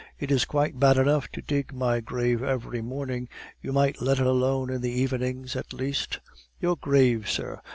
[0.17, 3.29] It is quite bad enough to dig my grave every morning;
[3.61, 6.19] you might let it alone in the evenings at least"
[6.59, 7.61] "Your grave, sir!